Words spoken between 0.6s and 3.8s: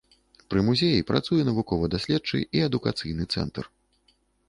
музеі працуе навукова-даследчы і адукацыйны цэнтр.